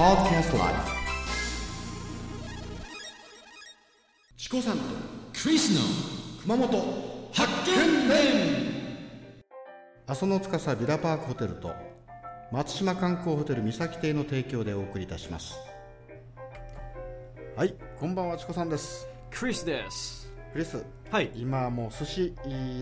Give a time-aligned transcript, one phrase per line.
[0.00, 0.72] Podcast Live.
[4.38, 4.84] チコさんと
[5.42, 5.80] クリスの
[6.40, 8.18] 熊本発見伝
[10.06, 11.74] 阿蘇の司ビラパークホテルと
[12.50, 15.54] 松島観光ホテル三崎邸の提供でお送りいたします。
[17.54, 19.06] はいこんばんはチコさんです。
[19.30, 20.32] クリスです。
[20.54, 21.30] クリスはい。
[21.34, 22.34] 今もう寿司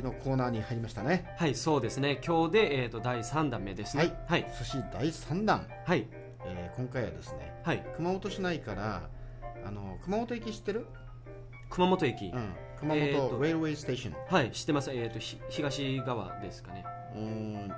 [0.05, 1.35] のコーナーに入りましたね。
[1.37, 2.21] はいそうですね。
[2.25, 4.17] 今日で、えー、と第3弾目ですね。
[4.29, 4.47] はい。
[4.57, 6.07] 寿司第3弾、はい
[6.49, 7.85] えー今回はですねはい。
[7.97, 9.09] 熊本市内から
[9.65, 10.87] あの熊本駅知ってる、
[11.71, 14.91] 熊本駅、うん、熊本えーとレールウェイステーション、はい知ってます。
[14.93, 16.85] えっ、とひ東側ですかね。
[17.15, 17.73] うーん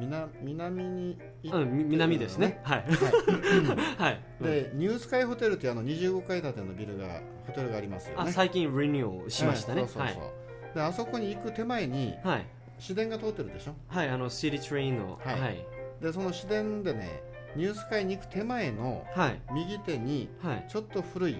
[0.00, 1.18] 南南に
[1.52, 2.60] うんみ南ですね。
[2.62, 2.84] はい。
[2.86, 2.86] は
[3.98, 8.30] はい、い、でニュースカイホテルっていうあの25階建てのビルがホテルがありますよね。
[8.30, 12.36] あ最近リニューしましたね、はいそうそうそう、であそこに行く手前にはい。
[12.36, 13.74] はい市電が通ってるでしょ？
[13.86, 15.12] はいあのシティトレインの。
[15.12, 15.40] ははいい。
[15.42, 15.66] はい。
[16.02, 17.22] でその市電でね
[17.56, 20.64] ニュースカイに行く手前のはい、右手にはい。
[20.68, 21.36] ちょっと古い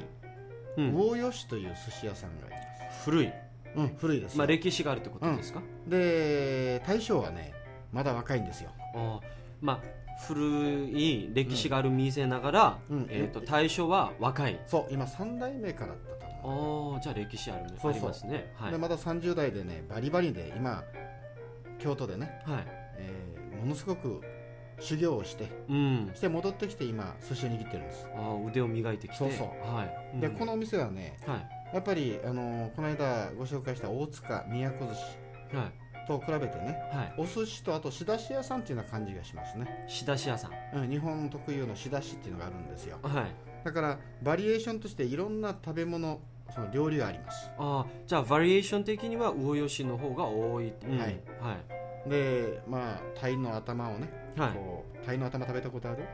[0.76, 3.04] うん、魚吉という寿司屋さんがあります。
[3.04, 3.32] 古い、
[3.76, 7.54] うん古いですよ、まあ、歴史があるってことですか、で大将はね
[7.92, 8.70] まだ若いんですよ。
[8.96, 9.20] あ
[9.60, 9.80] まあ
[10.26, 13.06] 古い歴史がある店ながら、うん。
[13.08, 14.60] えー、と対象は若い。
[14.66, 16.94] そう今3代目からだったと思う。
[16.94, 17.92] ああじゃあ歴史あるねそうそう。
[17.92, 18.52] ありますね。
[18.56, 18.72] はい。
[18.72, 20.82] でまだ30代でねバリバリで今
[21.78, 22.64] 京都でね、はい。
[22.98, 23.34] えー
[23.64, 24.20] ものすごく
[24.80, 26.10] 修行をしてうん。
[26.14, 29.16] して戻ってきて今寿司を握ってるんです、あー腕を磨いてきて。
[29.16, 29.74] そうそう。
[29.74, 30.20] はい、うん。
[30.20, 31.74] でこのお店はねはい。
[31.74, 35.72] やっぱり、あのーこの間ご紹介した大塚宮古寿司はい。
[36.06, 37.14] と比べてねはい。
[37.18, 40.78] お寿司とあと仕出し屋さんっていうような感じがしますね、仕出し屋さん。
[40.80, 42.98] うん、日本特有の仕出しっていうのがあるんですよ。
[43.02, 43.26] はい。
[43.64, 46.20] だからバリエーションとしていろんな食べ物
[46.54, 47.50] その料理があります。
[47.56, 50.98] あーじゃあバリエーション的には魚吉の方が多い、うん。
[50.98, 51.20] はい。
[51.40, 51.56] は
[52.06, 52.10] い。
[52.10, 54.52] でまあ鯛の頭をね、はい。
[54.52, 56.04] こう鯛の頭食べたことある？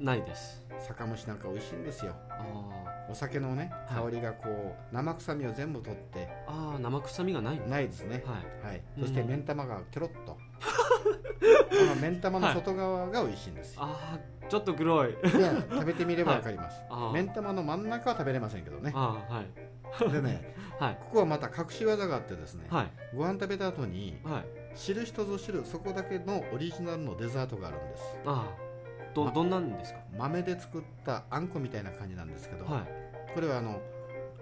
[0.00, 0.62] ないです。
[0.80, 2.14] 酒蒸しなんか美味しいんですよ。
[2.30, 4.04] あお酒のねはい。
[4.04, 6.20] 香りがこう生臭みを全部取って。
[6.20, 7.68] ーあー生臭みがない。
[7.68, 8.22] ないですね。
[8.26, 8.72] はい。
[8.72, 9.02] はい、うん。
[9.02, 10.36] そして目ん玉がケロッと。
[10.58, 15.10] この目ん玉の外側が美味しいんですよ、ああちょっと黒い。
[15.10, 17.12] いや食べてみればわかります、あー。
[17.12, 18.92] 目ん玉の真ん中は食べれませんけどね。
[18.94, 20.12] あーはい。
[20.12, 20.98] でね はい。
[21.00, 22.90] ここはまた隠し技があってですね、はい。
[23.14, 24.44] ご飯食べた後にはい
[24.78, 28.02] 知る人ぞ知るそこだけのオリジナルのデザートがあるんです。
[28.24, 28.68] ああ
[29.14, 29.98] どどんなんですか？
[30.16, 33.34] 豆で作ったあんこみたいな感じなんですけど、はい。
[33.34, 33.80] これはあのはい。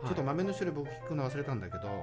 [0.06, 1.98] ちょっと豆の種類僕聞くの忘れたんだけど、はい。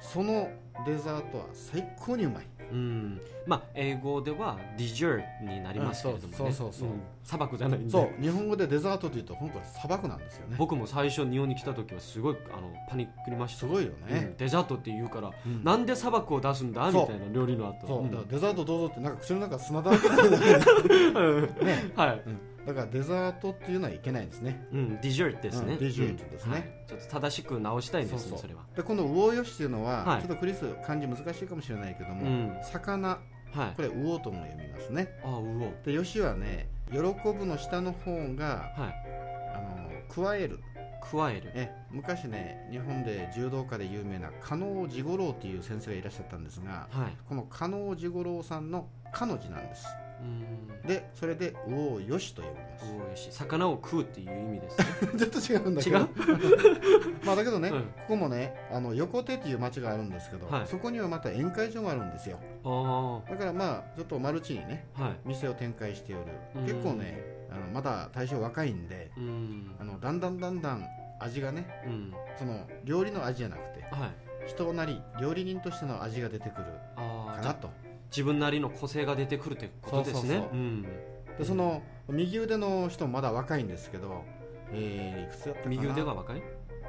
[0.00, 0.48] その
[0.86, 2.46] デザートは最高にうまい。
[2.72, 6.38] うんまあ英語ではディジャートになりますけれどもね。
[6.38, 6.88] うんそうそうそうそう。
[6.90, 7.00] ん。
[7.24, 7.90] 砂漠じゃないんで。
[7.90, 10.56] そう日本語でデザートというと本当に砂漠なんですよね。
[10.58, 13.60] 僕も最初日本に来た時はすごいあのパニックりました。
[13.60, 14.14] すごいようん。
[14.14, 15.64] ね、デザートって言うから、うん。
[15.64, 16.90] なんで砂漠を出すんだ？
[16.90, 17.86] みたいな料理の後。
[17.86, 18.10] そう、ん。
[18.10, 20.14] だからデザートどうぞってなんか口の中砂だらけな。
[20.28, 20.30] ん。
[20.30, 24.66] だけどね、はい、うん、だからデザートっていうのはいけないんですね。
[24.72, 25.78] うん、ディジャートですね、うん。
[25.78, 26.48] ディジャートですね。
[26.48, 26.52] うん。
[26.52, 26.62] はい。
[26.86, 28.62] ちょっと正しく直したいんですねそれは。
[28.76, 30.20] でこの魚よしっていうのは、はい。
[30.20, 32.56] ちょっとクリス漢字難しいかもしれないけども、うん。
[32.62, 33.18] 魚
[33.52, 33.72] はい。
[33.76, 35.08] これ魚とも読みますね。
[35.24, 38.94] あうおでよしはね喜ぶの下の方がはい。
[39.54, 40.60] あの加える。
[41.10, 41.50] 加える。
[41.54, 47.16] え昔ね日本で柔道家で有名な加納治五郎っていう先生がいらっしゃったんですがはい。
[47.28, 49.86] この加納治五郎さんの「か」の字なんです。
[50.20, 52.84] うんでそれで「魚よし」と呼びます。
[52.92, 53.28] うおよし。
[53.30, 54.86] 魚を食うっていう意味ですね。
[55.18, 55.98] ちょっと違うんだけど。
[55.98, 56.08] 違う？
[57.24, 57.82] まあだけどね、うん。
[57.82, 60.66] ここもねあの横手っていう町があるんですけど、はい。
[60.66, 62.38] そこにはまた宴会場があるんですよ。
[62.64, 65.12] あだからまあちょっとマルチにねあはい。
[65.26, 66.24] 店を展開しておる。
[66.56, 66.62] うん。
[66.62, 69.76] 結構ねあのまだ大将若いんでうん。
[69.78, 70.86] あのだんだんだんだん
[71.20, 72.14] 味がねうん。
[72.36, 74.10] その料理の味じゃなくてはい。
[74.46, 76.64] 人なり料理人としての味が出てくる
[76.96, 77.70] ああじゃあかなと
[78.10, 80.42] 自分なりの個性が出てくるってことですね。
[81.38, 84.24] でその右腕の人もまだ若いんですけど
[84.72, 85.70] えー、いくつやったかな？
[85.70, 86.42] 右腕が若い？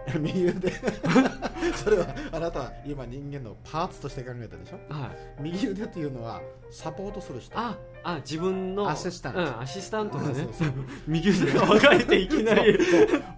[0.19, 0.71] 右腕。
[1.75, 4.93] それはあなたは今人間のパーツとして考えたでしょ？
[4.93, 5.41] はい。
[5.41, 6.41] 右腕というのは
[6.71, 7.57] サポートする人。
[7.57, 9.39] ああ自分のアシスタント。
[9.39, 10.33] うん、アシスタントがね。
[10.35, 10.73] そうそう
[11.07, 12.79] 右腕が分かれていきなり。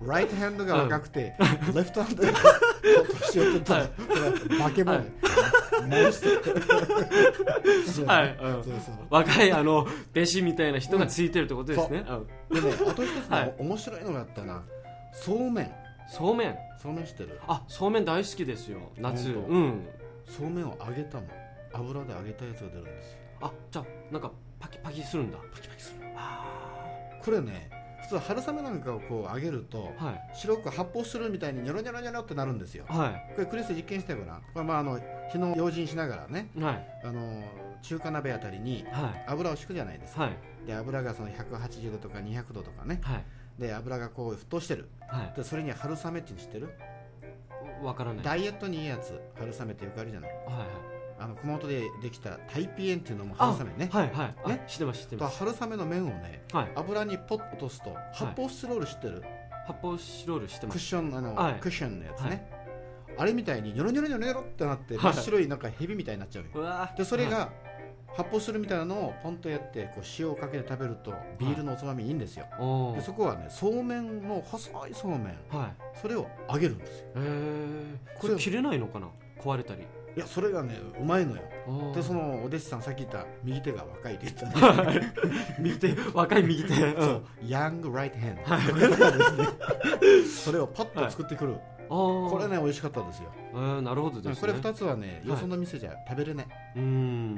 [0.05, 1.35] ライトハンドが若くて、
[1.73, 2.29] レフトハンドが
[3.21, 3.89] 年寄ってたら、は
[4.59, 5.07] 化け物、はい
[5.87, 8.95] モンスターそうはい、うんそうそう。
[9.09, 12.05] 若いあの弟子みたいな人がついてるってことですね、
[12.49, 12.55] う。
[12.55, 12.61] ん。
[12.61, 13.55] でねあと一つね、はい。
[13.59, 14.63] 面白いのがあったな。
[15.13, 15.71] そうめん。
[16.09, 16.55] そうめん。
[16.81, 17.39] そうめんしてる。
[17.47, 18.79] あそうめん大好きですよ。
[18.97, 19.29] 夏。
[19.29, 19.87] うん。
[20.27, 21.29] そうめんを揚げたもん
[21.73, 23.17] 油で揚げたやつが出るんですよ。
[23.41, 25.37] あじゃあなんかパキパキするんだ。
[25.53, 26.07] パキパキする。
[26.15, 26.45] あ
[27.23, 27.69] これね
[28.11, 30.29] 通春雨なんかをこう揚げるとはい。
[30.33, 32.85] 白く発泡スチロールみたいにニョロニョロニョロってなるんですよ。
[32.87, 33.33] はい。
[33.35, 34.41] これクリス実験してごらん。
[34.53, 34.99] これまああの
[35.31, 36.87] 火の用心しながらねはい。
[37.03, 37.43] あの
[37.81, 39.25] 中華鍋あたりにはい。
[39.27, 40.23] 油を敷くじゃないですか。
[40.23, 40.37] はい。
[40.67, 42.99] で油がその180度とか200度とかね。
[43.01, 43.23] はい。
[43.59, 44.89] で油がこう沸騰してる。
[45.07, 45.33] はい。
[45.35, 46.69] でそれに春雨って知ってる？
[47.83, 48.23] わからない。
[48.23, 50.31] ダイエットにいいやつ春雨ってよくあるじゃない。
[50.31, 50.67] はいはい
[51.21, 53.89] あの熊本でできたタイピエンっていうのも春雨ね。
[53.91, 54.35] はいはい。
[54.43, 55.37] あね知ってます知ってとます。
[55.37, 56.71] 春雨の麺をねはい。
[56.75, 59.23] 油にポッと落とすと発泡スチロール知ってる、
[59.67, 60.77] 発泡スチロール知ってます。
[60.77, 61.53] クッションあの、はい。
[61.59, 62.49] クッションのやつね、
[63.17, 65.13] あれみたいにニョロニョロニョロニョロってなってはい。
[65.13, 66.49] 真っ白いなんかヘビみたいになっちゃうよ。
[66.55, 67.51] うわでそれが
[68.13, 72.95] 発泡するみたいなのをポンとやってこう塩をかけて食べるとビールのおつまみいいんですよ、おー。
[72.95, 75.21] でそこはねそうめんの細いそうめん。
[75.49, 75.99] はい。
[76.01, 77.05] それを揚げるんですよ。
[77.15, 79.07] えー、これこれ切れないのかな？
[79.39, 79.83] 壊れたり
[80.15, 81.41] いやそれがねうまいのよ。
[81.93, 85.13] でそのお弟子さんさっき言った 右手が若いって言ったね。
[85.59, 86.73] 右手若い右手。
[86.75, 87.23] そう。
[87.45, 88.41] ヤングライトヘンド
[90.27, 91.55] それをパッと作ってくる、
[91.87, 93.31] ここれね美味しかったですよ。
[93.53, 94.35] えー、なるほどですね。
[94.41, 95.27] これ2つはねい。
[95.29, 97.35] よその店じゃ食べれないうん。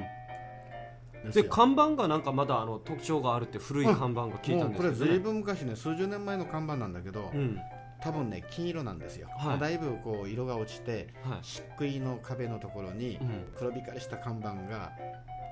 [1.32, 7.58] で看板がなんかまだあの特徴があるって古い看板が聞いたんですけど、ね、ずいぶん昔ね数十年前の看板なんだけど、うん
[8.00, 9.58] 多分ね金色なんですよ、はい。
[9.58, 11.38] だいぶこう色が落ちてはい。
[11.42, 13.52] 漆喰の壁のところにうん。
[13.56, 14.92] 黒光りした看板が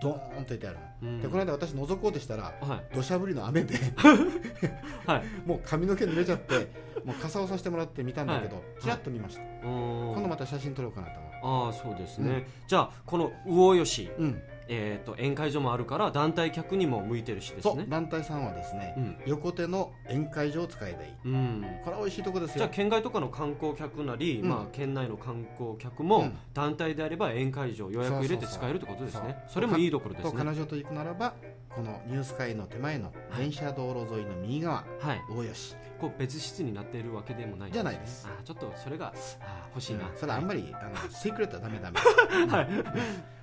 [0.02, 1.22] ドーンといてあるの、うん。
[1.22, 2.94] でこの間私覗こうとしたらはい。
[2.94, 3.74] 土砂降りの雨で
[5.06, 5.22] はい。
[5.46, 6.68] もう髪の毛濡れちゃって
[7.04, 8.82] もう傘をさせてもらって見たんだけど、い。
[8.82, 14.42] ちらっと見ました、今度また写真撮ろうかなと思ああそうですね、じゃあこの魚吉、ううん
[14.74, 17.84] えー、と宴会場もあるから団体客にも向いてるしですね。
[17.88, 19.16] 団体さんはですね、うん。
[19.26, 21.08] 横手の宴会場を使えばい。
[21.08, 21.64] いうん。
[21.84, 24.48] これは美味しいとこですじゃあよ県外とかの観光客なり、うん。
[24.48, 26.38] まあ、県内の観光客も、うん。
[26.54, 29.44] 団体であれば宴会場予約入れて使えるってことですね。
[29.48, 31.34] それもいいところでとすね彼女と行くならば
[31.75, 34.84] このニュース会の手前の電車道路沿いの右側。
[35.00, 35.20] はい。
[35.30, 38.26] 大吉こう別室になっているわけでもないんじゃないです。
[38.28, 40.16] あーちょっとそれがあー欲しいな、うん。
[40.16, 42.00] それあんまり、あの シークレットはダメダメ。
[42.50, 42.68] はい。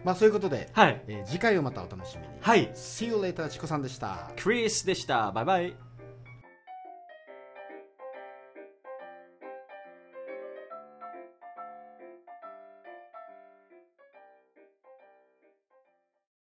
[0.03, 2.33] まあそういうことで、はいえー次回をまたお楽しみに。
[2.42, 2.69] はい。
[2.74, 4.31] See you later チコさんでした。
[4.38, 5.31] クリスでした。
[5.31, 5.88] バイバイ